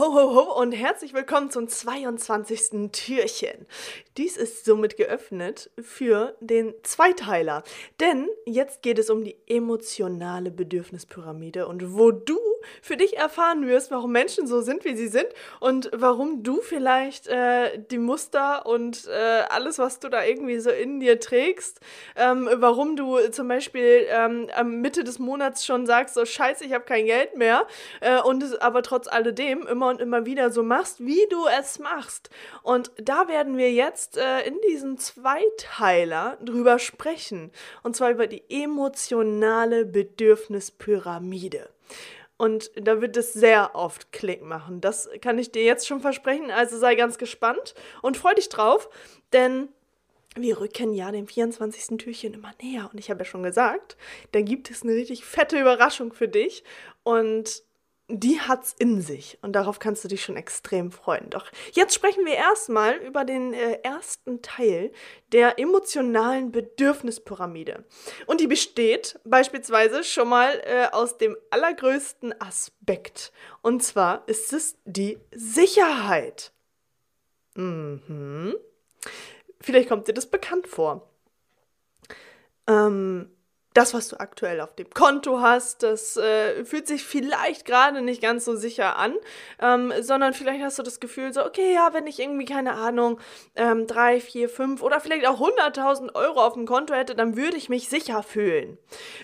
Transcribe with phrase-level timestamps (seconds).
[0.00, 2.90] Ho, ho, ho und herzlich willkommen zum 22.
[2.90, 3.66] Türchen.
[4.16, 7.64] Dies ist somit geöffnet für den Zweiteiler,
[8.00, 12.38] denn jetzt geht es um die emotionale Bedürfnispyramide und wo du
[12.82, 15.28] für dich erfahren wirst, warum Menschen so sind, wie sie sind
[15.60, 20.70] und warum du vielleicht äh, die Muster und äh, alles, was du da irgendwie so
[20.70, 21.80] in dir trägst,
[22.16, 26.72] ähm, warum du zum Beispiel ähm, am Mitte des Monats schon sagst, so scheiße, ich
[26.72, 27.66] habe kein Geld mehr
[28.00, 31.78] äh, und es aber trotz alledem immer und immer wieder so machst, wie du es
[31.78, 32.30] machst.
[32.62, 37.50] Und da werden wir jetzt äh, in diesem Zweiteiler drüber sprechen.
[37.82, 41.68] Und zwar über die emotionale Bedürfnispyramide.
[42.40, 44.80] Und da wird es sehr oft Klick machen.
[44.80, 46.50] Das kann ich dir jetzt schon versprechen.
[46.50, 48.88] Also sei ganz gespannt und freu dich drauf,
[49.34, 49.68] denn
[50.36, 51.98] wir rücken ja dem 24.
[51.98, 52.88] Türchen immer näher.
[52.90, 53.98] Und ich habe ja schon gesagt,
[54.32, 56.64] da gibt es eine richtig fette Überraschung für dich.
[57.02, 57.62] Und
[58.18, 61.30] die hat's in sich und darauf kannst du dich schon extrem freuen.
[61.30, 64.92] Doch jetzt sprechen wir erstmal über den äh, ersten Teil
[65.32, 67.84] der emotionalen Bedürfnispyramide.
[68.26, 73.32] Und die besteht beispielsweise schon mal äh, aus dem allergrößten Aspekt.
[73.62, 76.52] Und zwar ist es die Sicherheit.
[77.54, 78.54] Mhm.
[79.60, 81.10] Vielleicht kommt dir das bekannt vor.
[82.66, 83.30] Ähm,
[83.74, 88.20] das, was du aktuell auf dem Konto hast, das äh, fühlt sich vielleicht gerade nicht
[88.20, 89.14] ganz so sicher an,
[89.60, 93.20] ähm, sondern vielleicht hast du das Gefühl so, okay, ja, wenn ich irgendwie, keine Ahnung,
[93.54, 97.56] ähm, drei, vier, fünf oder vielleicht auch 100.000 Euro auf dem Konto hätte, dann würde
[97.56, 98.76] ich mich sicher fühlen.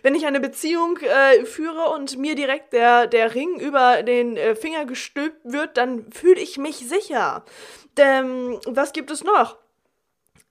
[0.02, 4.54] Wenn ich eine Beziehung äh, führe und mir direkt der, der Ring über den äh,
[4.54, 7.44] Finger gestülpt wird, dann fühle ich mich sicher.
[7.96, 9.56] Denn was gibt es noch?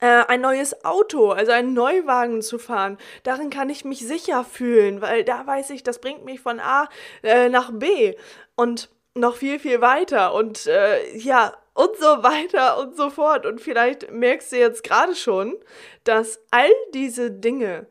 [0.00, 2.98] Äh, ein neues Auto, also einen Neuwagen zu fahren.
[3.22, 6.88] Darin kann ich mich sicher fühlen, weil da weiß ich, das bringt mich von A
[7.22, 8.14] äh, nach B
[8.54, 13.46] und noch viel, viel weiter und äh, ja, und so weiter und so fort.
[13.46, 15.56] Und vielleicht merkst du jetzt gerade schon,
[16.04, 17.86] dass all diese Dinge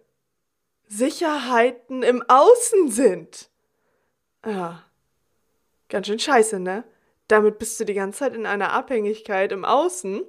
[0.88, 3.50] Sicherheiten im Außen sind.
[4.46, 4.84] Ja,
[5.90, 6.84] ganz schön scheiße, ne?
[7.28, 10.24] Damit bist du die ganze Zeit in einer Abhängigkeit im Außen,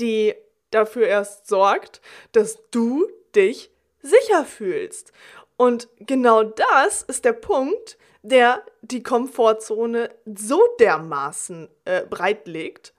[0.00, 0.34] die
[0.70, 2.00] dafür erst sorgt,
[2.32, 3.70] dass du dich
[4.02, 5.12] sicher fühlst.
[5.56, 12.92] Und genau das ist der Punkt, der die Komfortzone so dermaßen äh, breitlegt,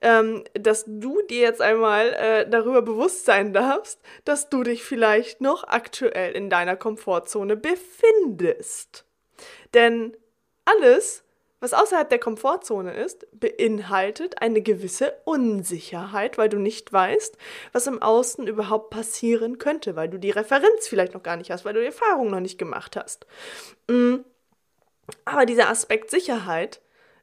[0.00, 5.40] ähm, dass du dir jetzt einmal äh, darüber bewusst sein darfst, dass du dich vielleicht
[5.40, 9.04] noch aktuell in deiner Komfortzone befindest.
[9.74, 10.16] Denn
[10.64, 11.24] alles,
[11.60, 17.36] was außerhalb der Komfortzone ist, beinhaltet eine gewisse Unsicherheit, weil du nicht weißt,
[17.72, 21.64] was im Außen überhaupt passieren könnte, weil du die Referenz vielleicht noch gar nicht hast,
[21.64, 23.26] weil du die Erfahrung noch nicht gemacht hast.
[23.88, 24.18] Mm.
[25.24, 26.80] Aber dieser Aspekt Sicherheit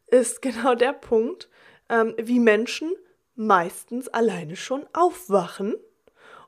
[0.07, 1.50] ist genau der Punkt,
[1.90, 2.91] ähm, wie Menschen
[3.35, 5.75] meistens alleine schon aufwachen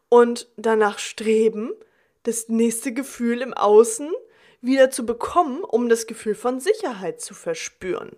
[0.09, 1.73] und danach streben,
[2.23, 4.11] das nächste Gefühl im Außen
[4.61, 8.15] wieder zu bekommen, um das Gefühl von Sicherheit zu verspüren.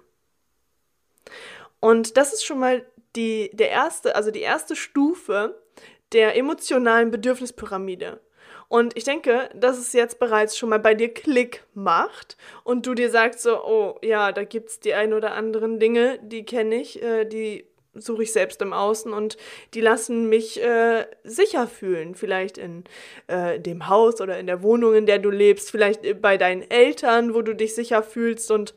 [1.79, 2.85] Und das ist schon mal
[3.15, 5.61] die, der erste, also die erste Stufe
[6.11, 8.19] der emotionalen Bedürfnispyramide.
[8.67, 12.93] Und ich denke, dass es jetzt bereits schon mal bei dir Klick macht und du
[12.93, 16.75] dir sagst so, oh ja, da gibt es die ein oder anderen Dinge, die kenne
[16.75, 19.37] ich, äh, die suche ich selbst im Außen und
[19.73, 22.15] die lassen mich äh, sicher fühlen.
[22.15, 22.83] Vielleicht in
[23.27, 26.69] äh, dem Haus oder in der Wohnung, in der du lebst, vielleicht äh, bei deinen
[26.69, 28.75] Eltern, wo du dich sicher fühlst und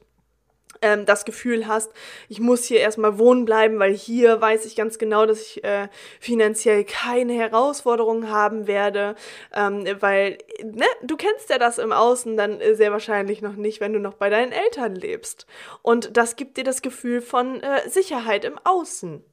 [0.83, 1.93] ähm, das Gefühl hast,
[2.29, 5.89] ich muss hier erstmal wohnen bleiben, weil hier weiß ich ganz genau, dass ich äh,
[6.21, 9.15] finanziell keine Herausforderungen haben werde,
[9.55, 13.81] ähm, weil, ne, du kennst ja das im Außen dann äh, sehr wahrscheinlich noch nicht,
[13.81, 15.47] wenn du noch bei deinen Eltern lebst.
[15.83, 19.25] Und das gibt dir das Gefühl von äh, Sicherheit im Außen.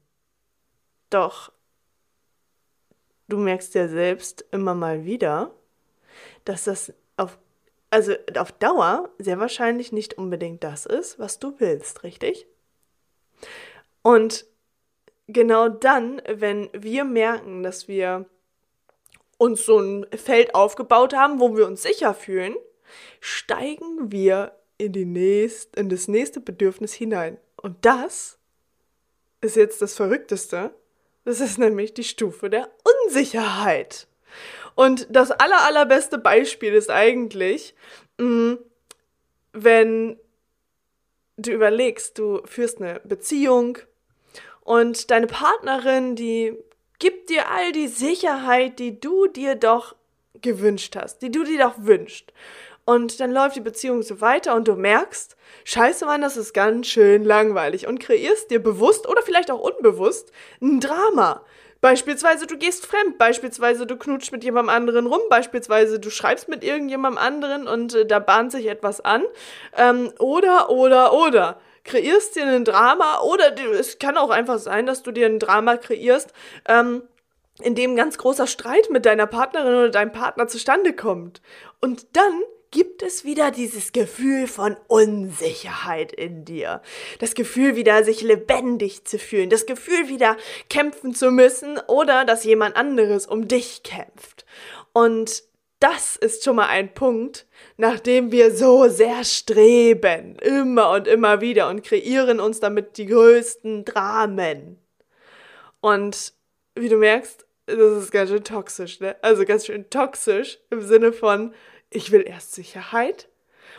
[1.10, 1.52] Doch,
[3.28, 5.52] du merkst ja selbst immer mal wieder,
[6.46, 6.94] dass das
[7.90, 12.48] also auf Dauer sehr wahrscheinlich nicht unbedingt das ist, was du willst, richtig?
[14.02, 14.46] Und
[15.28, 18.26] genau dann, wenn wir merken, dass wir
[19.38, 22.56] uns so ein Feld aufgebaut haben, wo wir uns sicher fühlen,
[23.20, 27.38] steigen wir in, die nächst, in das nächste Bedürfnis hinein.
[27.62, 28.38] Und das
[29.42, 30.74] ist jetzt das Verrückteste.
[31.26, 32.70] Das ist nämlich die Stufe der
[33.06, 34.08] Unsicherheit.
[34.80, 37.76] Und das aller, allerbeste Beispiel ist eigentlich,
[38.18, 38.60] mh, mm,
[39.52, 40.18] wenn
[41.36, 43.80] du überlegst, du führst eine Beziehung
[44.62, 46.56] und deine Partnerin, die
[46.98, 49.98] gibt dir all die Sicherheit, die du dir doch
[50.42, 52.32] gewünscht hast, die du dir doch wünschst.
[52.86, 55.36] Und dann läuft die Beziehung so weiter und du merkst,
[55.66, 60.32] scheiße Mann, das ist ganz schön langweilig und kreierst dir bewusst oder vielleicht auch unbewusst
[60.62, 61.44] ein Drama.
[61.82, 66.64] Beispielsweise du gehst fremd, beispielsweise du knutschst mit jemandem anderen rum, beispielsweise du schreibst mit
[66.64, 69.24] irgendjemandem anderen und äh, da bahnt sich etwas an.
[69.78, 71.62] Ähm, oder, oder, oder.
[71.86, 75.78] Kreierst dir ein Drama oder es kann auch einfach sein, dass du dir ein Drama
[75.78, 76.34] kreierst,
[76.68, 77.04] ähm,
[77.62, 81.42] in dem ganz großer Streit mit deiner Partnerin oder deinem Partner zustande kommt.
[81.80, 86.82] Und dann gibt es wieder dieses Gefühl von Unsicherheit in dir.
[87.20, 89.50] Das Gefühl wieder, sich lebendig zu fühlen.
[89.50, 90.38] Das Gefühl wieder,
[90.70, 94.46] kämpfen zu müssen oder dass jemand anderes um dich kämpft.
[94.94, 95.44] Und
[95.80, 100.36] das ist schon mal ein Punkt, nach dem wir so sehr streben.
[100.40, 104.78] Immer und immer wieder und kreieren uns damit die größten Dramen.
[105.80, 106.34] Und
[106.76, 109.16] wie du merkst, das ist ganz schön toxisch, ne?
[109.22, 111.54] Also ganz schön toxisch im Sinne von,
[111.92, 113.30] ich will erst Sicherheit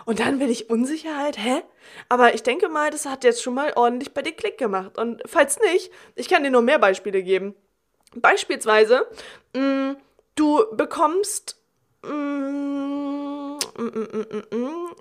[0.05, 1.63] und dann will ich Unsicherheit, hä?
[2.09, 4.99] Aber ich denke mal, das hat jetzt schon mal ordentlich bei dir Klick gemacht.
[4.99, 7.55] Und falls nicht, ich kann dir noch mehr Beispiele geben.
[8.15, 9.07] Beispielsweise,
[9.55, 9.97] mh, mm,
[10.35, 11.57] du bekommst.
[12.03, 13.59] Mh, mm,
[14.51, 14.95] mh,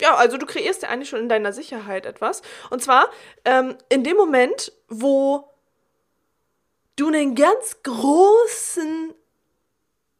[0.00, 2.42] ja, also du kreierst ja eigentlich schon in deiner Sicherheit etwas.
[2.70, 3.10] Und zwar
[3.44, 5.48] ähm, in dem Moment, wo
[6.96, 9.14] du einen ganz großen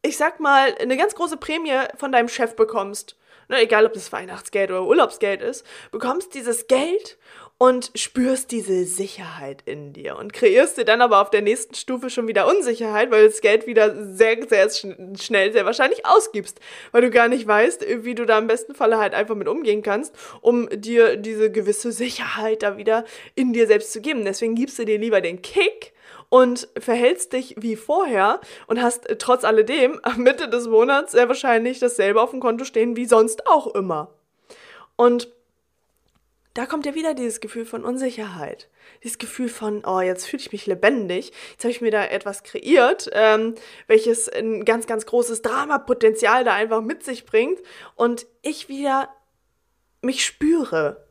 [0.03, 3.17] ich sag mal, eine ganz große Prämie von deinem Chef bekommst,
[3.49, 7.19] ne, egal ob das Weihnachtsgeld oder Urlaubsgeld ist, bekommst dieses Geld
[7.59, 12.11] und spürst diese Sicherheit in dir und kreierst dir dann aber auf der nächsten Stufe
[12.11, 16.59] schon wieder Unsicherheit, weil du das Geld wieder sehr, sehr schnell, sehr wahrscheinlich ausgibst,
[16.91, 19.83] weil du gar nicht weißt, wie du da im besten Falle halt einfach mit umgehen
[19.83, 23.05] kannst, um dir diese gewisse Sicherheit da wieder
[23.37, 24.25] in dir selbst zu geben.
[24.25, 25.92] Deswegen gibst du dir lieber den Kick
[26.33, 31.79] und verhältst dich wie vorher und hast trotz alledem am Mitte des Monats sehr wahrscheinlich
[31.79, 34.15] dasselbe auf dem Konto stehen wie sonst auch immer.
[34.97, 35.29] Und
[36.55, 38.71] da kommt ja wieder dieses Gefühl von Unsicherheit.
[39.05, 41.33] Dieses Gefühl von, oh, jetzt fühle ich mich lebendig.
[41.51, 43.55] Jetzt habe ich mir da etwas kreiert, ähm,
[43.87, 47.61] welches ein ganz, ganz großes Dramapotenzial da einfach mit sich bringt.
[47.95, 49.11] Und ich wieder
[50.01, 51.05] mich spüre.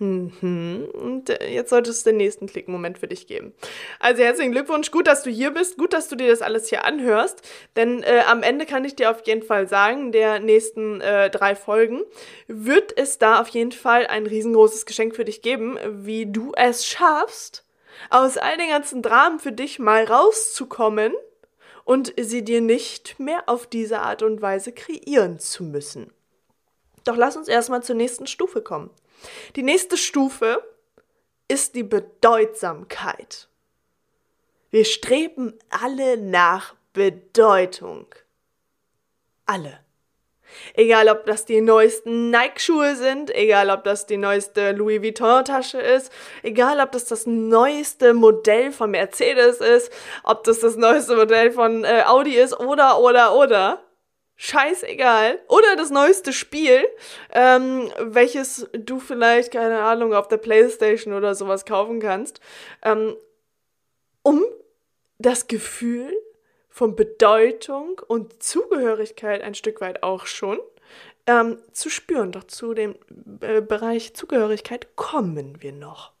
[0.00, 0.88] Mhm.
[0.92, 3.54] Und äh, jetzt sollte es den nächsten Klickmoment für dich geben.
[4.00, 6.84] Also herzlichen Glückwunsch, gut, dass du hier bist, gut, dass du dir das alles hier
[6.84, 7.42] anhörst,
[7.76, 11.54] denn äh, am Ende kann ich dir auf jeden Fall sagen, der nächsten äh, drei
[11.54, 12.02] Folgen
[12.48, 16.84] wird es da auf jeden Fall ein riesengroßes Geschenk für dich geben, wie du es
[16.84, 17.64] schaffst,
[18.10, 21.12] aus all den ganzen Dramen für dich mal rauszukommen
[21.84, 26.12] und sie dir nicht mehr auf diese Art und Weise kreieren zu müssen.
[27.04, 28.90] Doch lass uns erstmal zur nächsten Stufe kommen.
[29.56, 30.62] Die nächste Stufe
[31.48, 33.48] ist die Bedeutsamkeit.
[34.70, 38.06] Wir streben alle nach Bedeutung.
[39.46, 39.80] Alle.
[40.74, 46.12] Egal, ob das die neuesten Nike-Schuhe sind, egal, ob das die neueste Louis Vuitton-Tasche ist,
[46.42, 49.92] egal, ob das das neueste Modell von Mercedes ist,
[50.22, 53.82] ob das das neueste Modell von äh, Audi ist oder, oder, oder
[54.36, 55.38] scheißegal.
[55.48, 56.86] Oder das neueste Spiel,
[57.32, 62.40] ähm, welches du vielleicht, keine Ahnung, auf der Playstation oder sowas kaufen kannst,
[62.82, 63.16] ähm,
[64.22, 64.44] um
[65.18, 66.12] das Gefühl
[66.68, 70.58] von Bedeutung und Zugehörigkeit ein Stück weit auch schon
[71.26, 72.32] ähm, zu spüren.
[72.32, 72.96] Doch zu dem
[73.40, 76.12] äh, Bereich Zugehörigkeit kommen wir noch.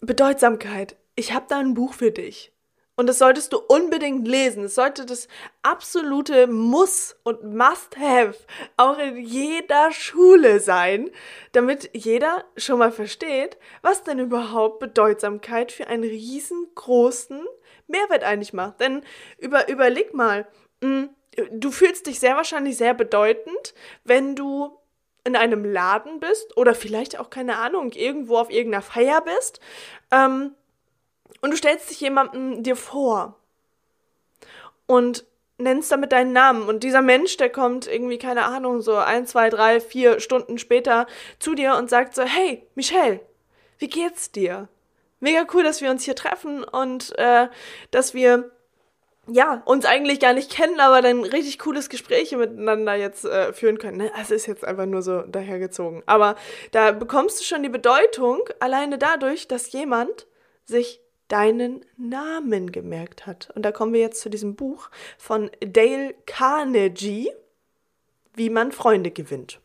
[0.00, 0.96] Bedeutsamkeit.
[1.16, 2.52] Ich habe da ein Buch für dich.
[3.00, 4.64] Und das solltest du unbedingt lesen.
[4.64, 5.26] Es sollte das
[5.62, 8.36] absolute Muss und Must-Have
[8.76, 11.08] auch in jeder Schule sein,
[11.52, 17.40] damit jeder schon mal versteht, was denn überhaupt Bedeutsamkeit für einen riesengroßen
[17.86, 18.80] Mehrwert eigentlich macht.
[18.80, 19.00] Denn
[19.38, 20.46] über, überleg mal,
[20.82, 21.08] hm,
[21.52, 23.72] du fühlst dich sehr wahrscheinlich sehr bedeutend,
[24.04, 24.76] wenn du
[25.24, 29.58] in einem Laden bist oder vielleicht auch, keine Ahnung, irgendwo auf irgendeiner Feier bist.
[30.10, 30.54] Ähm,
[31.40, 33.36] und du stellst dich jemandem dir vor
[34.86, 35.24] und
[35.58, 36.68] nennst damit deinen Namen.
[36.68, 41.06] Und dieser Mensch, der kommt irgendwie, keine Ahnung, so ein, zwei, drei, vier Stunden später
[41.38, 43.20] zu dir und sagt so, hey, Michelle,
[43.78, 44.68] wie geht's dir?
[45.20, 47.48] Mega cool, dass wir uns hier treffen und äh,
[47.90, 48.50] dass wir
[49.32, 53.78] ja, uns eigentlich gar nicht kennen, aber dann richtig cooles Gespräche miteinander jetzt äh, führen
[53.78, 53.98] können.
[53.98, 54.10] Ne?
[54.16, 56.02] Also ist jetzt einfach nur so dahergezogen.
[56.06, 56.36] Aber
[56.72, 60.26] da bekommst du schon die Bedeutung alleine dadurch, dass jemand
[60.64, 61.00] sich
[61.30, 63.50] deinen Namen gemerkt hat.
[63.54, 67.30] Und da kommen wir jetzt zu diesem Buch von Dale Carnegie,
[68.34, 69.60] wie man Freunde gewinnt.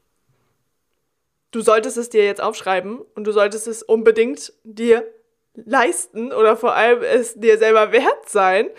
[1.51, 5.05] Du solltest es dir jetzt aufschreiben und du solltest es unbedingt dir
[5.53, 8.69] leisten oder vor allem es dir selber wert sein,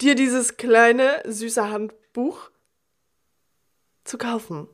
[0.00, 2.50] dir dieses kleine süße Handbuch
[4.04, 4.68] zu kaufen.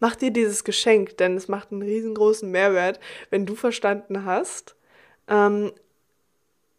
[0.00, 2.98] Mach dir dieses Geschenk, denn es macht einen riesengroßen Mehrwert,
[3.30, 4.76] wenn du verstanden hast,
[5.28, 5.72] ähm,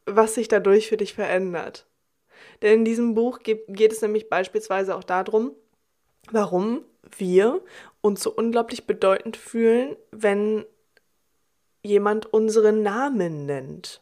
[0.06, 1.88] was sich dadurch für dich verändert.
[2.62, 5.52] Denn in diesem Buch geht, es nämlich beispielsweise auch darum,
[6.32, 6.84] warum
[7.18, 7.62] wir
[8.02, 10.66] uns so unglaublich bedeutend fühlen, wenn
[11.84, 14.02] jemand unseren Namen nennt.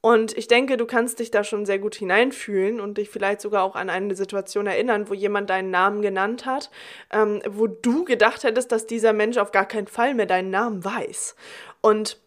[0.00, 3.64] Und ich denke, du kannst dich da schon sehr gut hineinfühlen und dich vielleicht sogar
[3.64, 6.70] auch an eine Situation erinnern, wo jemand deinen Namen genannt hat,
[7.10, 10.84] ähm, wo du gedacht hättest, dass dieser Mensch auf gar keinen Fall mehr deinen Namen
[10.84, 11.36] weiß.
[11.80, 12.20] Und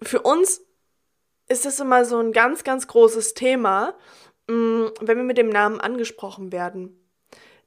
[0.00, 0.62] für uns
[1.52, 3.94] ist es immer so ein ganz, ganz großes Thema,
[4.48, 6.98] mm, wenn wir mit dem Namen angesprochen werden.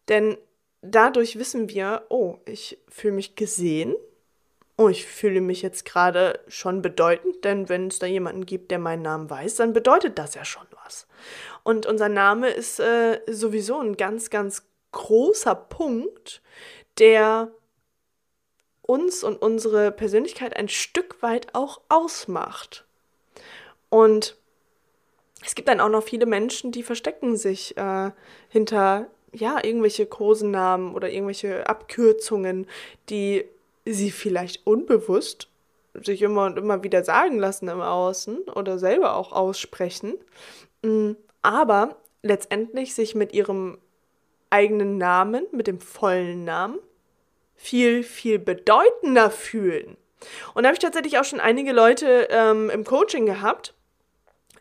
[0.09, 0.37] Denn
[0.81, 3.95] dadurch wissen wir, oh, ich fühle mich gesehen,
[4.77, 8.79] oh, ich fühle mich jetzt gerade schon bedeutend, denn wenn es da jemanden gibt, der
[8.79, 11.07] meinen Namen weiß, dann bedeutet das ja schon was.
[11.63, 16.41] Und unser Name ist äh, sowieso ein ganz, ganz großer Punkt,
[16.99, 17.51] der
[18.81, 22.84] uns und unsere Persönlichkeit ein Stück weit auch ausmacht.
[23.89, 24.37] Und
[25.43, 28.11] es gibt dann auch noch viele Menschen, die verstecken sich äh,
[28.49, 32.67] hinter ja irgendwelche Kosenamen oder irgendwelche Abkürzungen,
[33.09, 33.45] die
[33.85, 35.49] sie vielleicht unbewusst
[36.03, 40.15] sich immer und immer wieder sagen lassen im Außen oder selber auch aussprechen,
[40.81, 41.11] mm,
[41.41, 43.77] aber letztendlich sich mit ihrem
[44.49, 46.79] eigenen Namen, mit dem vollen Namen,
[47.55, 49.97] viel, viel bedeutender fühlen.
[50.53, 53.73] Und da habe ich tatsächlich auch schon einige Leute ähm, im Coaching gehabt,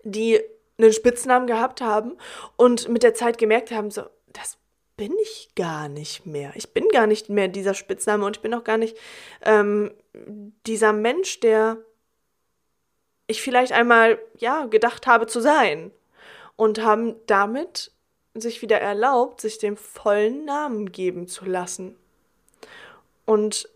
[0.02, 0.40] die
[0.78, 2.16] einen Spitznamen gehabt haben
[2.56, 4.58] und mit der Zeit gemerkt haben, so, das
[4.96, 6.52] bin ich gar nicht mehr.
[6.54, 8.96] Ich bin gar nicht mehr dieser Spitzname und ich bin auch gar nicht
[9.42, 9.92] ähm,
[10.66, 11.78] dieser Mensch, der
[13.26, 15.90] ich vielleicht einmal, ja, gedacht habe zu sein.
[16.56, 17.90] Und haben damit
[18.34, 21.96] sich wieder erlaubt, sich den vollen Namen geben zu lassen.
[23.24, 23.68] Und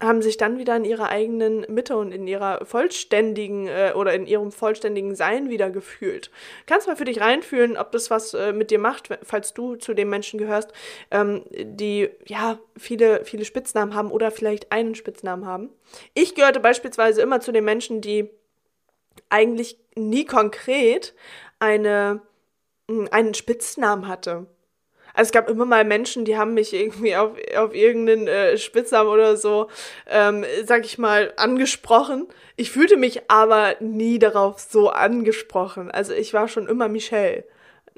[0.00, 4.26] haben sich dann wieder in ihrer eigenen Mitte und in ihrer vollständigen äh, oder in
[4.26, 6.30] ihrem vollständigen Sein wieder gefühlt.
[6.66, 9.94] Kannst mal für dich reinfühlen, ob das was äh, mit dir macht, falls du zu
[9.94, 10.72] den Menschen gehörst,
[11.10, 15.70] ähm, die ja viele, viele Spitznamen haben oder vielleicht einen Spitznamen haben.
[16.12, 18.28] Ich gehörte beispielsweise immer zu den Menschen, die
[19.30, 21.14] eigentlich nie konkret
[21.60, 22.20] eine,
[23.10, 24.46] einen Spitznamen hatte.
[25.14, 29.10] Also es gab immer mal Menschen, die haben mich irgendwie auf, auf irgendeinen äh, Spitznamen
[29.10, 29.68] oder so,
[30.08, 32.26] ähm, sag ich mal, angesprochen.
[32.56, 35.90] Ich fühlte mich aber nie darauf so angesprochen.
[35.90, 37.44] Also ich war schon immer Michelle.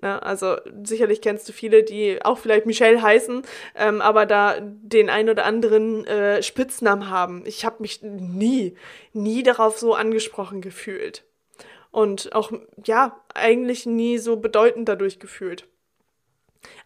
[0.03, 0.23] Ne?
[0.23, 3.43] Also sicherlich kennst du viele, die auch vielleicht Michelle heißen,
[3.77, 7.45] ähm, aber da den ein oder anderen äh, Spitznamen haben.
[7.47, 8.77] Ich habe mich nie,
[9.15, 11.25] nie darauf so angesprochen gefühlt.
[11.91, 12.53] Und auch,
[12.85, 15.67] ja, eigentlich nie so bedeutend dadurch gefühlt.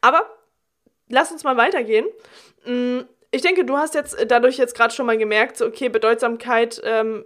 [0.01, 0.29] Aber
[1.09, 2.07] lass uns mal weitergehen.
[2.65, 7.25] Mm, ich denke, du hast jetzt dadurch jetzt gerade schon mal gemerkt, okay, Bedeutsamkeit ähm,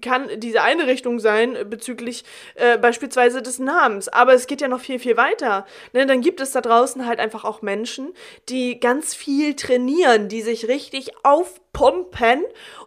[0.00, 4.08] kann diese eine Richtung sein bezüglich äh, beispielsweise des Namens.
[4.08, 5.66] Aber es geht ja noch viel, viel weiter.
[5.92, 6.06] Ne?
[6.06, 8.12] Dann gibt es da draußen halt einfach auch Menschen,
[8.48, 12.44] die ganz viel trainieren, die sich richtig aufpumpen,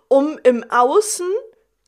[0.08, 1.28] um im Außen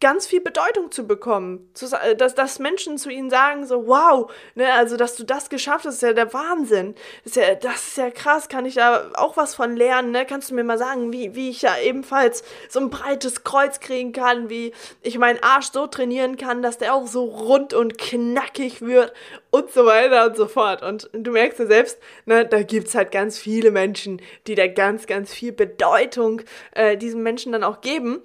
[0.06, 1.68] ganz viel Bedeutung zu bekommen.
[1.74, 5.50] Zu, äh, dass, dass Menschen zu ihnen sagen, so, wow, ne, also dass du das
[5.50, 6.94] geschafft hast, ist ja der Wahnsinn.
[7.24, 10.28] Das ist ja, das ist ja krass, kann ich da auch was von lernen, ne?
[10.28, 14.12] Kannst du mir mal sagen, wie, wie ich ja ebenfalls so ein breites Kreuz kriegen
[14.12, 18.84] kann, wie ich meinen Arsch so trainieren kann, dass der auch so rund und knackig
[18.84, 19.12] wird
[19.50, 20.84] und so weiter und so fort.
[20.84, 21.98] Und du merkst ja selbst,
[22.28, 26.44] ne, da gibt es halt ganz viele Menschen, die da ganz, ganz viel Bedeutung
[26.74, 28.22] äh, diesen Menschen dann auch geben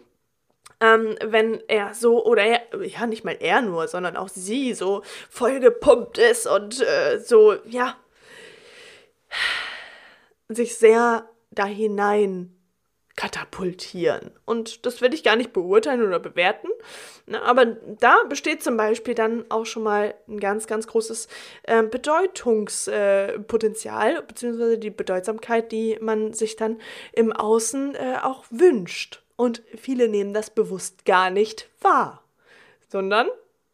[0.80, 5.02] ähm, wenn er so, oder er, ja, nicht mal er nur, sondern auch sie so
[5.28, 7.96] vollgepumpt ist und äh, so, ja,
[10.48, 12.56] sich sehr da hinein
[13.16, 14.30] katapultieren.
[14.46, 16.68] Und das will ich gar nicht beurteilen oder bewerten.
[17.26, 17.42] Ne?
[17.42, 21.28] Aber da besteht zum Beispiel dann auch schon mal ein ganz, ganz großes
[21.64, 26.80] äh, Bedeutungspotenzial, äh, beziehungsweise die Bedeutsamkeit, die man sich dann
[27.12, 29.22] im Außen äh, auch wünscht.
[29.40, 32.22] Und viele nehmen das bewusst gar nicht wahr,
[32.88, 33.26] sondern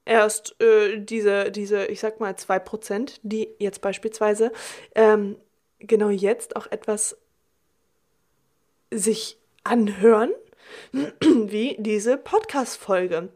[0.05, 4.53] erst äh, diese, diese, ich sag mal, 2%, die jetzt beispielsweise
[4.95, 5.35] ähm,
[5.81, 7.17] genau jetzt auch etwas
[8.93, 10.31] sich anhören,
[10.93, 13.31] wie diese Podcast-Folge.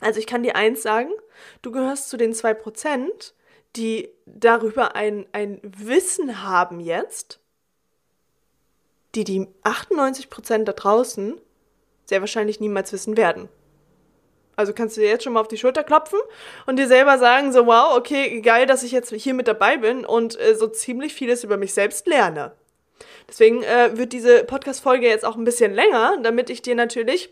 [0.00, 1.10] Also ich kann dir eins sagen,
[1.60, 3.34] du gehörst zu den 2%,
[3.76, 7.38] die darüber ein, ein Wissen haben jetzt,
[9.14, 11.38] die die 98% da draußen
[12.06, 13.48] sehr wahrscheinlich niemals wissen werden.
[14.56, 16.18] Also kannst du dir jetzt schon mal auf die Schulter klopfen
[16.64, 20.06] und dir selber sagen, so wow, okay, geil, dass ich jetzt hier mit dabei bin
[20.06, 22.52] und äh, so ziemlich vieles über mich selbst lerne.
[23.28, 27.30] Deswegen äh, wird diese Podcast-Folge jetzt auch ein bisschen länger, damit ich dir natürlich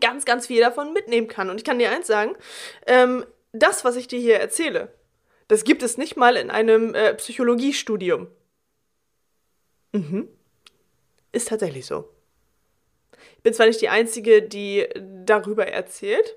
[0.00, 1.50] ganz, ganz viel davon mitnehmen kann.
[1.50, 2.36] Und ich kann dir eins sagen,
[2.86, 4.92] ähm, das, was ich dir hier erzähle,
[5.48, 8.28] das gibt es nicht mal in einem äh, Psychologiestudium.
[9.92, 10.28] Mhm.
[11.32, 12.13] Ist tatsächlich so
[13.44, 14.88] bin zwar nicht die Einzige, die
[15.24, 16.34] darüber erzählt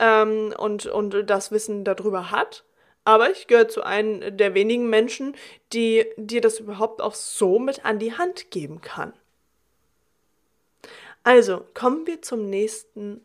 [0.00, 2.64] ähm, und, und das Wissen darüber hat,
[3.04, 5.36] aber ich gehöre zu einem der wenigen Menschen,
[5.72, 9.12] die dir das überhaupt auch so mit an die Hand geben kann.
[11.22, 13.24] Also, kommen wir zum nächsten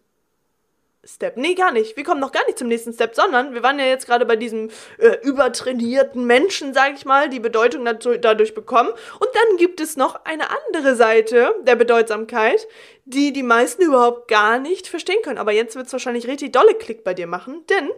[1.04, 1.36] Step.
[1.36, 1.98] Nee, gar nicht.
[1.98, 4.36] Wir kommen noch gar nicht zum nächsten Step, sondern wir waren ja jetzt gerade bei
[4.36, 8.92] diesem äh, übertrainierten Menschen, sag ich mal, die Bedeutung dadurch bekommen.
[8.92, 12.68] Und dann gibt es noch eine andere Seite der Bedeutsamkeit,
[13.06, 15.40] die die meisten überhaupt gar nicht verstehen können.
[15.40, 17.90] Aber jetzt wird es wahrscheinlich richtig dolle Klick bei dir machen, denn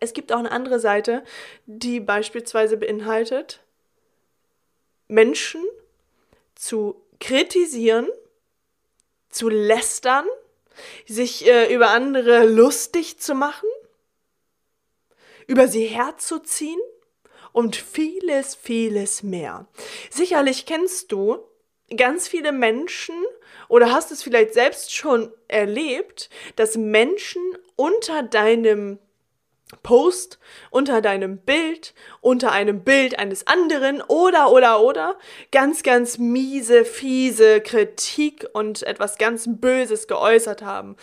[0.00, 1.22] es gibt auch eine andere Seite,
[1.66, 3.60] die beispielsweise beinhaltet,
[5.06, 5.64] Menschen
[6.56, 8.08] zu kritisieren,
[9.30, 10.26] zu lästern,
[11.06, 13.68] sich äh, über andere lustig zu machen,
[15.46, 16.80] über sie herzuziehen
[17.52, 19.66] und vieles, vieles mehr.
[20.10, 21.38] Sicherlich kennst du
[21.96, 23.14] ganz viele Menschen
[23.68, 27.42] oder hast es vielleicht selbst schon erlebt, dass Menschen
[27.76, 28.98] unter deinem
[29.82, 30.38] Post,
[30.70, 35.16] unter deinem Bild, unter einem Bild eines anderen oder oder oder
[35.52, 40.96] ganz, ganz miese, fiese Kritik und etwas ganz Böses geäußert haben.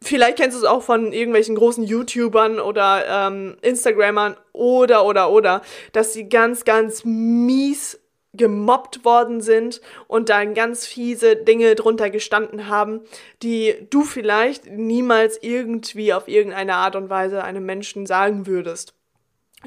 [0.00, 5.62] Vielleicht kennst du es auch von irgendwelchen großen YouTubern oder ähm, Instagrammern oder oder oder,
[5.92, 7.98] dass sie ganz, ganz mies
[8.38, 13.02] gemobbt worden sind und dann ganz fiese Dinge drunter gestanden haben,
[13.42, 18.94] die du vielleicht niemals irgendwie auf irgendeine Art und Weise einem Menschen sagen würdest.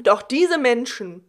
[0.02, 1.24] Doch diese Menschen,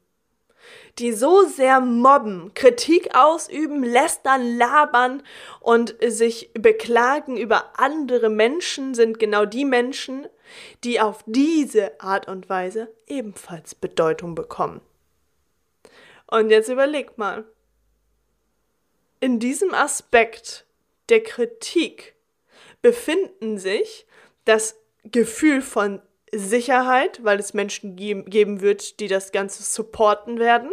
[0.99, 5.23] die so sehr mobben, Kritik ausüben, lästern, labern
[5.59, 10.27] und sich beklagen über andere Menschen, sind genau die Menschen,
[10.83, 14.81] die auf diese Art und Weise ebenfalls Bedeutung bekommen.
[16.33, 17.45] Und jetzt überleg mal.
[19.19, 20.65] In diesem Aspekt
[21.09, 22.15] der Kritik
[22.81, 24.07] befinden sich
[24.43, 30.71] das Gefühl von Sicherheit, weil es Menschen geben wird, die das Ganze supporten werden,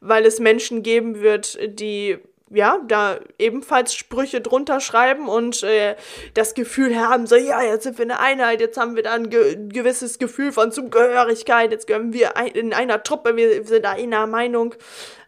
[0.00, 2.18] weil es Menschen geben wird, die
[2.50, 5.96] ja, da ebenfalls Sprüche drunter schreiben und äh,
[6.34, 9.30] das Gefühl haben, so, ja, jetzt sind wir eine Einheit, jetzt haben wir da ein
[9.30, 13.92] ge gewisses Gefühl von Zugehörigkeit, jetzt gehören wir ein in einer Truppe, wir sind da
[13.92, 14.74] einer Meinung.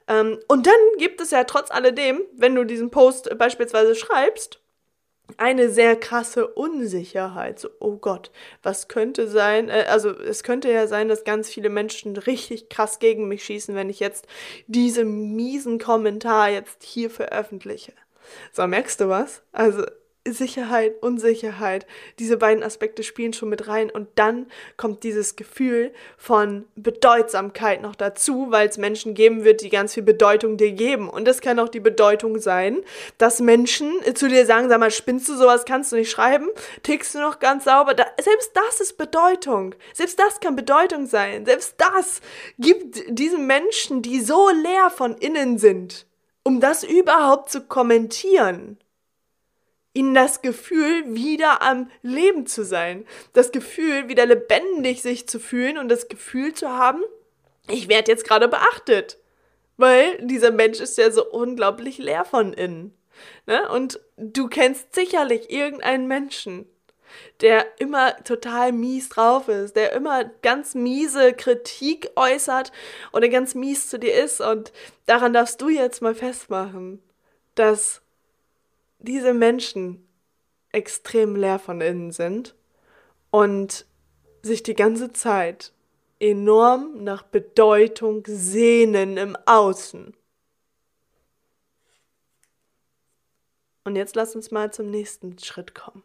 [0.08, 4.61] Ähm, und dann gibt es ja trotz alledem, wenn du diesen Post beispielsweise schreibst,
[5.38, 7.58] eine sehr krasse Unsicherheit.
[7.58, 8.30] So, oh Gott,
[8.62, 9.68] was könnte sein?
[9.68, 13.74] Äh, also es könnte ja sein, dass ganz viele Menschen richtig krass gegen mich schießen,
[13.74, 14.26] wenn ich jetzt
[14.66, 17.92] diesen miesen Kommentar jetzt hier veröffentliche.
[18.52, 19.42] So, merkst du was?
[19.52, 19.84] Also
[20.28, 21.84] Sicherheit, Unsicherheit,
[22.20, 27.96] diese beiden Aspekte spielen schon mit rein und dann kommt dieses Gefühl von Bedeutsamkeit noch
[27.96, 31.10] dazu, weil es Menschen geben wird, die ganz viel Bedeutung dir geben.
[31.10, 32.82] Und das kann auch die Bedeutung sein,
[33.18, 36.48] dass Menschen zu dir sagen, sag mal, spinnst du sowas, kannst du nicht schreiben,
[36.84, 37.94] tickst du noch ganz sauber.
[37.94, 39.74] Da, selbst das ist Bedeutung.
[39.92, 41.44] Selbst das kann Bedeutung sein.
[41.46, 42.20] Selbst das
[42.58, 46.06] gibt diesen Menschen, die so leer von innen sind,
[46.44, 48.78] um das überhaupt zu kommentieren
[49.94, 55.78] ihnen das Gefühl, wieder am Leben zu sein, das Gefühl, wieder lebendig sich zu fühlen
[55.78, 57.02] und das Gefühl zu haben,
[57.68, 59.18] ich werde jetzt gerade beachtet,
[59.76, 62.96] weil dieser Mensch ist ja so unglaublich leer von innen.
[63.46, 63.68] Ne?
[63.70, 66.66] Und du kennst sicherlich irgendeinen Menschen,
[67.40, 72.72] der immer total mies drauf ist, der immer ganz miese Kritik äußert
[73.12, 74.40] oder ganz mies zu dir ist.
[74.40, 74.72] Und
[75.06, 77.02] daran darfst du jetzt mal festmachen,
[77.54, 78.01] dass
[79.02, 80.06] diese Menschen
[80.70, 82.54] extrem leer von innen sind
[83.30, 83.86] und
[84.42, 85.72] sich die ganze Zeit
[86.18, 90.14] enorm nach Bedeutung sehnen im Außen.
[93.84, 96.04] Und jetzt lass uns mal zum nächsten Schritt kommen.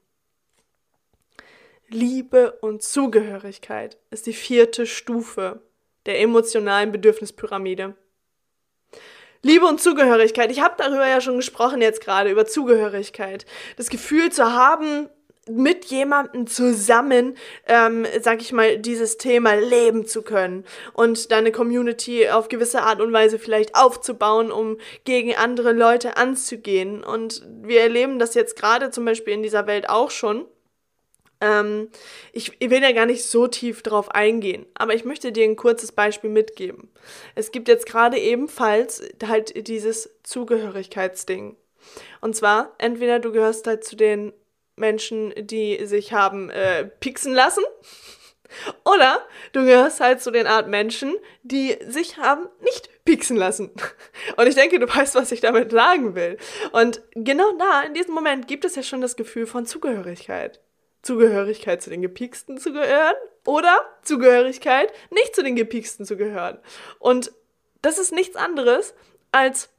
[1.90, 5.62] Liebe und Zugehörigkeit ist die vierte Stufe
[6.06, 7.96] der emotionalen Bedürfnispyramide.
[9.41, 10.52] Liebe und Zugehörigkeit.
[10.52, 13.45] Ich habe darüber ja schon gesprochen jetzt gerade, über Zugehörigkeit.
[13.78, 15.10] Das Gefühl zu haben,
[15.50, 17.36] mit jemandem zusammen,
[17.67, 23.02] ähm, sag ich mal, dieses Thema leben zu können und deine Community auf gewisse Art
[23.02, 27.04] und Weise vielleicht aufzubauen, um gegen andere Leute anzugehen.
[27.04, 30.45] Und wir erleben das jetzt gerade zum Beispiel in dieser Welt auch schon.
[31.39, 31.89] Ähm,
[32.34, 35.56] ich, ich will ja gar nicht so tief drauf eingehen, aber ich möchte dir ein
[35.56, 36.89] kurzes Beispiel mitgeben.
[37.36, 41.56] Es gibt jetzt gerade ebenfalls halt dieses Zugehörigkeitsding.
[42.21, 44.34] Und zwar, entweder du gehörst halt zu den
[44.76, 47.63] Menschen, die sich haben äh, pixen lassen.
[48.86, 53.71] Oder du gehörst halt zu den Art Menschen, die sich haben nicht pixen lassen.
[54.38, 56.38] Und ich denke, du weißt, was ich damit sagen will.
[56.71, 60.62] Und genau da, in diesem Moment, gibt es ja schon das Gefühl von Zugehörigkeit.
[61.02, 66.60] Zugehörigkeit zu den Gepiksten zu gehören oder Zugehörigkeit nicht zu den Gepiksten zu gehören.
[67.00, 67.32] Und
[67.82, 68.94] das ist nichts anderes
[69.32, 69.70] als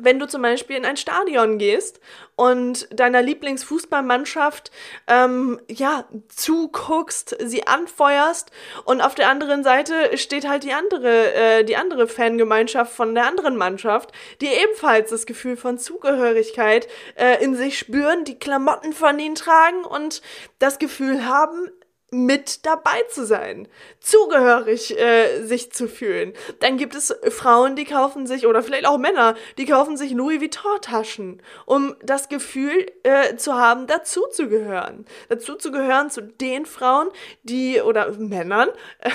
[0.00, 2.00] wenn du zum Beispiel in ein Stadion gehst
[2.36, 4.70] und deiner Lieblingsfußballmannschaft
[5.06, 8.50] ähm, ja zuguckst, sie anfeuerst
[8.84, 13.26] und auf der anderen Seite steht halt die andere äh, die andere Fangemeinschaft von der
[13.26, 19.18] anderen Mannschaft, die ebenfalls das Gefühl von Zugehörigkeit äh, in sich spüren, die Klamotten von
[19.18, 20.22] ihnen tragen und
[20.58, 21.70] das Gefühl haben,
[22.10, 23.68] mit dabei zu sein,
[24.00, 26.32] zugehörig äh, sich zu fühlen.
[26.60, 30.40] Dann gibt es Frauen, die kaufen sich, oder vielleicht auch Männer, die kaufen sich Louis
[30.40, 35.04] Vuitton-Taschen, um das Gefühl äh, zu haben, dazu zu gehören.
[35.28, 37.08] Dazu zu gehören zu den Frauen,
[37.42, 39.10] die, oder Männern, äh,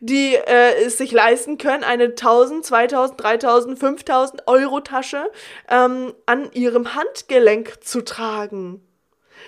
[0.00, 5.30] die es sich leisten können, eine 1000, 2000, 3000, 5000 Euro Tasche
[5.68, 8.82] ähm, an ihrem Handgelenk zu tragen.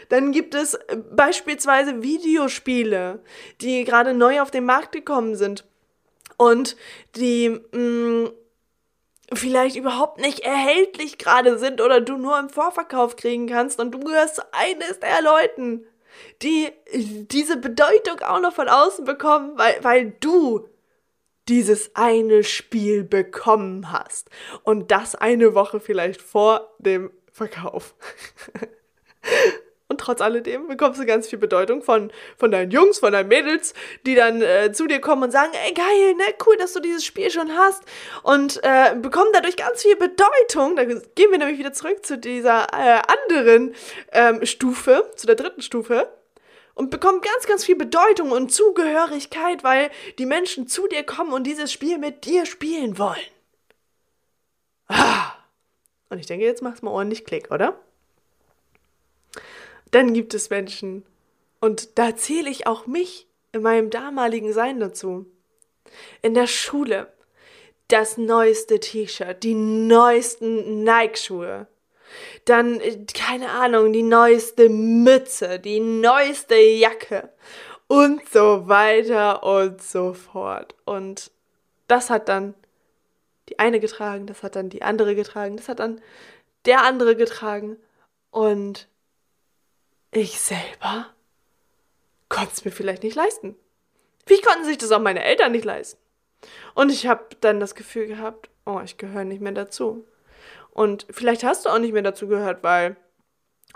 [0.09, 3.21] Dann gibt es äh, beispielsweise Videospiele,
[3.61, 5.65] die gerade neu auf den Markt gekommen sind
[6.37, 6.77] und
[7.17, 8.31] die mh, mm,
[9.33, 14.01] vielleicht überhaupt nicht erhältlich gerade sind oder du nur im Vorverkauf kriegen kannst und du
[14.01, 15.85] gehörst zu eines der Leuten,
[16.43, 16.71] die
[17.31, 20.69] diese Bedeutung auch noch von außen bekommen, weil, weil du
[21.49, 24.31] dieses eine Spiel bekommen hast.
[24.63, 27.95] Und das eine Woche vielleicht vor dem Verkauf.
[29.97, 33.73] Und trotz alledem bekommst du ganz viel Bedeutung von, von deinen Jungs, von deinen Mädels,
[34.05, 37.03] die dann äh, zu dir kommen und sagen, ey geil, ne, cool, dass du dieses
[37.03, 37.83] Spiel schon hast.
[38.23, 40.77] Und äh, bekommen dadurch ganz viel Bedeutung.
[40.77, 43.75] Da gehen wir nämlich wieder zurück zu dieser äh, anderen
[44.13, 46.13] ähm, Stufe, zu der dritten Stufe.
[46.75, 51.45] Und bekommen ganz, ganz viel Bedeutung und Zugehörigkeit, weil die Menschen zu dir kommen und
[51.45, 53.17] dieses Spiel mit dir spielen wollen.
[54.89, 55.33] Ah.
[56.11, 57.81] Und ich denke, jetzt mach's mal ordentlich Klick, oder?
[59.91, 61.05] Dann gibt es Menschen,
[61.61, 65.27] und da zähle ich auch mich in meinem damaligen Sein dazu.
[66.23, 67.13] In der Schule
[67.89, 71.67] das neueste T-Shirt, die neuesten Nike-Schuhe.
[72.45, 77.31] Dann, äh, keine Ahnung, die neueste Mütze, die neueste Jacke
[77.87, 80.75] und so weiter und so fort.
[80.85, 81.31] Und
[81.89, 82.55] das hat dann
[83.49, 86.01] die eine getragen, das hat dann die andere getragen, das hat dann
[86.65, 87.77] der andere getragen.
[88.31, 88.89] Und
[90.17, 91.07] ich selber
[92.29, 93.55] konnte es mir vielleicht nicht leisten.
[94.27, 96.01] Wie konnten sich das auch meine Eltern nicht leisten?
[96.75, 100.07] Und ich habe dann das Gefühl gehabt, oh, ich gehöre nicht mehr dazu.
[100.71, 102.97] Und vielleicht hast du auch nicht mehr dazu gehört, weil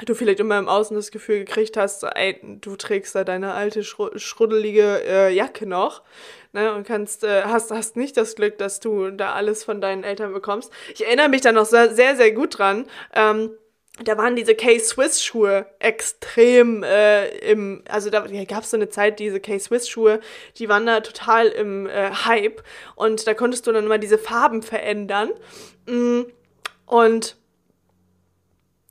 [0.05, 3.85] du vielleicht immer im Außen das Gefühl gekriegt hast, ey, du trägst da deine alte
[3.85, 6.03] schruddelige äh, Jacke noch,
[6.53, 10.05] ne, und kannst, äh, hast, hast nicht das Glück, dass du da alles von deinen
[10.05, 10.73] Eltern bekommst.
[10.95, 12.87] Ich erinnere mich da noch sehr, sehr, sehr gut dran.
[13.15, 13.51] Ähm,
[14.05, 19.41] da waren diese K-Swiss-Schuhe extrem äh, im, also da gab es so eine Zeit, diese
[19.41, 20.21] K-Swiss-Schuhe,
[20.57, 22.63] die waren da total im äh, Hype
[22.97, 25.31] und da konntest du dann immer diese Farben verändern.
[25.87, 26.23] Mm,
[26.87, 27.37] und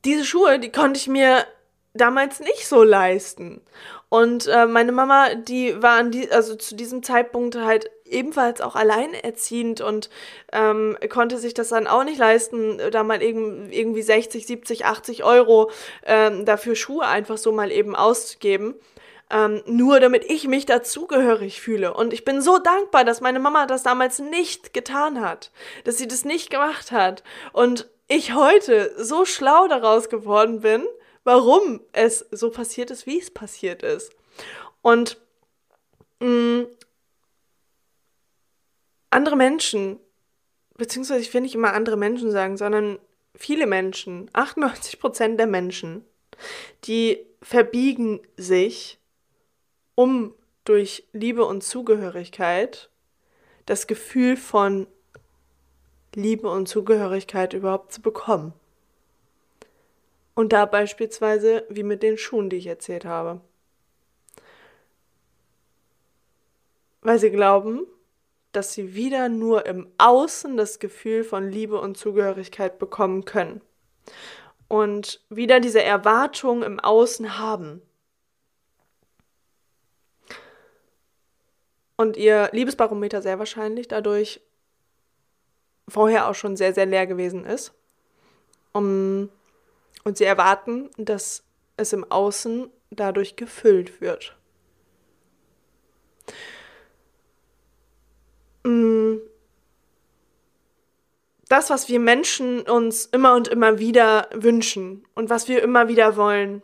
[0.06, 1.46] diese Schuhe, die konnte ich mir
[1.94, 3.62] damals nicht so leisten.
[4.10, 8.76] Und äh, meine Mama, die war an die, also zu diesem Zeitpunkt halt ebenfalls auch
[8.76, 10.10] alleinerziehend und
[10.52, 15.72] ähm, konnte sich das dann auch nicht leisten, da mal irgendwie 60, 70, 80 Euro
[16.06, 18.76] ähm, dafür Schuhe einfach so mal eben auszugeben.
[19.32, 21.94] Ähm, nur damit ich mich dazugehörig fühle.
[21.94, 25.52] Und ich bin so dankbar, dass meine Mama das damals nicht getan hat,
[25.84, 27.24] dass sie das nicht gemacht hat.
[27.54, 30.84] Und ich heute so schlau daraus geworden bin,
[31.24, 34.12] warum es so passiert ist, wie es passiert ist.
[34.82, 35.18] Und
[36.20, 36.68] mh, mm,
[39.10, 40.00] andere Menschen,
[40.78, 43.00] beziehungsweise ich will nicht immer andere Menschen sagen, sondern
[43.36, 46.06] viele Menschen, 98 Prozent der Menschen,
[46.86, 49.00] die verbiegen sich,
[49.96, 50.34] um
[50.66, 52.90] durch Liebe und Zugehörigkeit
[53.66, 54.88] das Gefühl von
[56.16, 58.54] Liebe und Zugehörigkeit überhaupt zu bekommen.
[60.34, 63.42] Und da beispielsweise wie mit den Schuhen, die ich erzählt habe.
[67.02, 67.86] Weil sie glauben,
[68.52, 73.62] dass sie wieder nur im Außen das Gefühl von Liebe und Zugehörigkeit bekommen können.
[74.68, 77.82] Und wieder diese Erwartung im Außen haben.
[81.96, 84.42] Und ihr Liebesbarometer sehr wahrscheinlich dadurch
[85.88, 87.74] vorher auch schon sehr, sehr leer gewesen ist.
[88.72, 89.30] Um,
[90.04, 91.44] und sie erwarten, dass
[91.76, 94.38] es im Außen dadurch gefüllt wird.
[98.70, 99.22] Mm.
[101.48, 106.16] das, was wir Menschen uns immer und immer wieder wünschen und was wir immer wieder
[106.16, 106.62] wollen,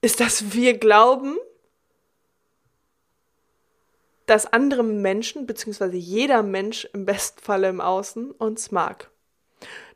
[0.00, 1.38] ist, dass wir glauben,
[4.26, 9.10] dass andere Menschen, beziehungsweise jeder Mensch im besten Falle im Außen, uns mag.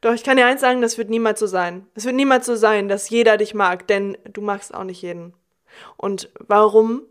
[0.01, 1.89] Doch ich kann dir eins sagen, das wird niemals so sein.
[1.95, 5.35] Es wird niemals so sein, dass jeder dich mag, denn du magst auch nicht jeden.
[5.97, 7.03] Und warum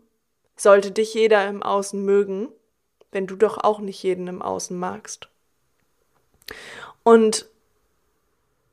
[0.56, 2.48] sollte dich jeder im Außen mögen,
[3.12, 5.28] wenn du doch auch nicht jeden im Außen magst.
[7.02, 7.48] Und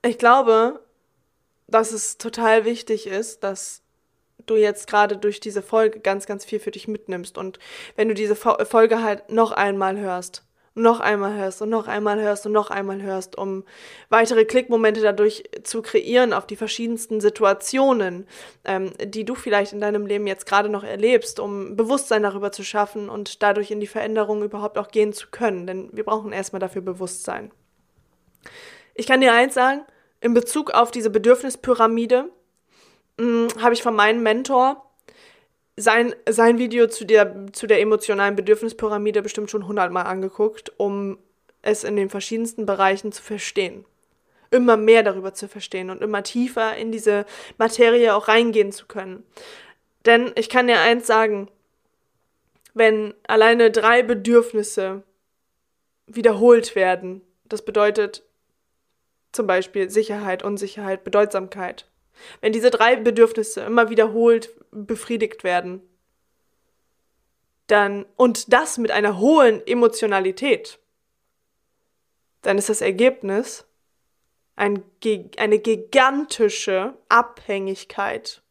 [0.01, 0.81] ich glaube,
[1.67, 3.81] dass es total wichtig ist, dass
[4.45, 7.37] du jetzt gerade durch diese Folge ganz, ganz viel für dich mitnimmst.
[7.37, 7.59] Und
[7.95, 10.44] wenn du diese Folge halt noch einmal hörst,
[10.75, 13.63] noch einmal hörst und noch einmal hörst und noch einmal hörst, um
[14.09, 18.27] weitere Klickmomente dadurch zu kreieren auf die verschiedensten Situationen,
[18.65, 22.63] ähm, die du vielleicht in deinem Leben jetzt gerade noch erlebst, um Bewusstsein darüber zu
[22.63, 25.65] schaffen und dadurch in die Veränderung überhaupt auch gehen zu können.
[25.65, 27.51] Denn wir brauchen erstmal dafür Bewusstsein.
[28.93, 29.85] Ich kann dir eins sagen,
[30.19, 32.29] in Bezug auf diese Bedürfnispyramide
[33.19, 34.84] hm, habe ich von meinem Mentor
[35.77, 41.17] sein, sein Video zu der, zu der emotionalen Bedürfnispyramide bestimmt schon hundertmal angeguckt, um
[41.61, 43.85] es in den verschiedensten Bereichen zu verstehen.
[44.51, 47.25] Immer mehr darüber zu verstehen und immer tiefer in diese
[47.57, 49.23] Materie auch reingehen zu können.
[50.05, 51.49] Denn ich kann dir eins sagen,
[52.73, 55.03] wenn alleine drei Bedürfnisse
[56.07, 58.23] wiederholt werden, das bedeutet
[59.31, 61.85] zum Beispiel Sicherheit, Unsicherheit, Bedeutsamkeit,
[62.41, 65.81] wenn diese drei Bedürfnisse immer wiederholt befriedigt werden,
[67.67, 70.79] dann und das mit einer hohen Emotionalität,
[72.41, 73.65] dann ist das Ergebnis
[74.55, 74.83] ein,
[75.37, 78.41] eine gigantische Abhängigkeit.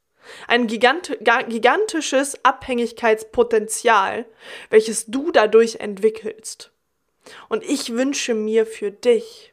[0.48, 4.24] Ein gigant, gigantisches Abhängigkeitspotenzial,
[4.70, 6.72] welches du dadurch entwickelst.
[7.48, 9.52] Und ich wünsche mir für dich,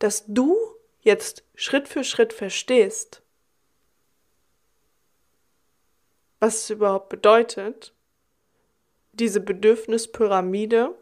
[0.00, 0.56] dass du
[1.04, 3.22] jetzt Schritt für Schritt verstehst,
[6.40, 7.92] was es überhaupt bedeutet,
[9.12, 10.94] diese Bedürfnispyramide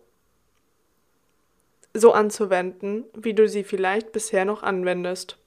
[1.94, 5.38] so anzuwenden, wie du sie vielleicht bisher noch anwendest.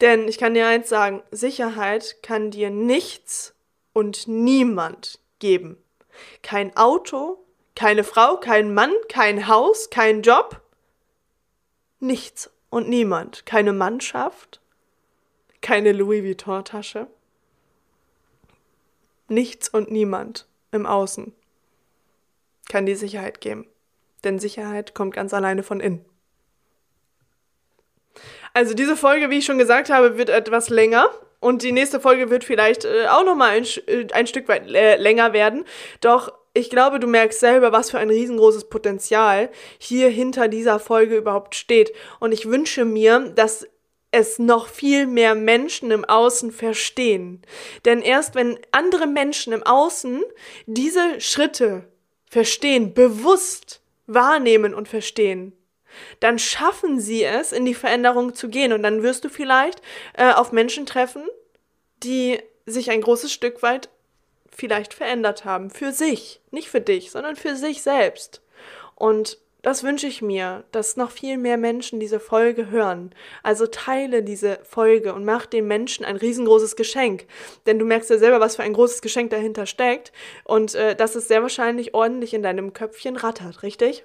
[0.00, 3.54] Denn ich kann dir eins sagen, Sicherheit kann dir nichts
[3.92, 5.76] und niemand geben.
[6.42, 10.60] Kein Auto, keine Frau, kein Mann, kein Haus, kein Job,
[11.98, 13.44] nichts und niemand.
[13.44, 14.60] Keine Mannschaft,
[15.60, 17.08] keine Louis Vuitton-Tasche.
[19.28, 21.32] Nichts und niemand im Außen
[22.68, 23.66] kann die Sicherheit geben.
[24.24, 26.04] Denn Sicherheit kommt ganz alleine von innen.
[28.52, 31.08] Also diese Folge, wie ich schon gesagt habe, wird etwas länger.
[31.38, 34.96] Und die nächste Folge wird vielleicht äh, auch nochmal ein, äh, ein Stück weit äh,
[34.96, 35.64] länger werden.
[36.00, 41.16] Doch ich glaube, du merkst selber, was für ein riesengroßes Potenzial hier hinter dieser Folge
[41.16, 41.92] überhaupt steht.
[42.18, 43.66] Und ich wünsche mir, dass
[44.10, 47.42] es noch viel mehr Menschen im Außen verstehen.
[47.84, 50.22] Denn erst wenn andere Menschen im Außen
[50.66, 51.84] diese Schritte
[52.28, 55.52] verstehen, bewusst wahrnehmen und verstehen,
[56.18, 58.72] dann schaffen sie es, in die Veränderung zu gehen.
[58.72, 59.82] Und dann wirst du vielleicht
[60.14, 61.22] äh, auf Menschen treffen,
[62.02, 63.88] die sich ein großes Stück weit
[64.50, 65.70] vielleicht verändert haben.
[65.70, 66.40] Für sich.
[66.50, 68.42] Nicht für dich, sondern für sich selbst.
[68.94, 73.14] Und das wünsche ich mir, dass noch viel mehr Menschen diese Folge hören.
[73.42, 77.26] Also teile diese Folge und mach den Menschen ein riesengroßes Geschenk.
[77.66, 80.12] Denn du merkst ja selber, was für ein großes Geschenk dahinter steckt.
[80.44, 84.04] Und äh, dass es sehr wahrscheinlich ordentlich in deinem Köpfchen rattert, richtig?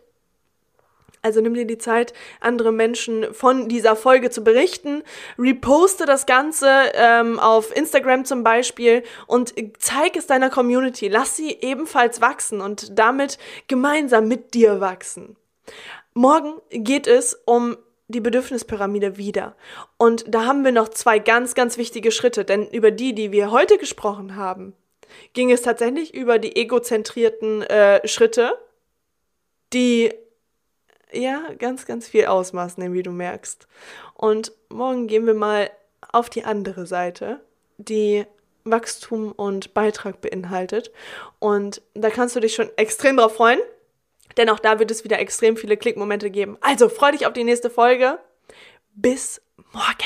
[1.21, 5.03] Also nimm dir die Zeit, andere Menschen von dieser Folge zu berichten.
[5.39, 11.07] Reposte das Ganze ähm, auf Instagram zum Beispiel und zeig es deiner Community.
[11.07, 15.35] Lass sie ebenfalls wachsen und damit gemeinsam mit dir wachsen.
[16.13, 19.55] Morgen geht es um die Bedürfnispyramide wieder.
[19.97, 23.51] Und da haben wir noch zwei ganz, ganz wichtige Schritte, denn über die, die wir
[23.51, 24.73] heute gesprochen haben,
[25.33, 28.57] ging es tatsächlich über die egozentrierten äh, Schritte,
[29.73, 30.13] die
[31.15, 33.67] ja ganz, ganz viel ausmaßen, wie du merkst.
[34.13, 35.69] Und morgen gehen wir mal
[36.11, 37.39] auf die andere Seite,
[37.77, 38.25] die
[38.63, 40.91] Wachstum und Beitrag beinhaltet.
[41.39, 43.59] Und da kannst du dich schon extrem drauf freuen,
[44.37, 46.57] denn auch da wird es wieder extrem viele Klickmomente geben.
[46.61, 48.19] Also freu dich auf die nächste Folge.
[48.95, 50.05] Bis morgen!